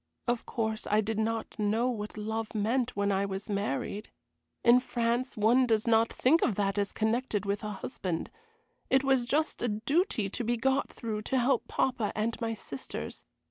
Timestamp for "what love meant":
1.87-2.95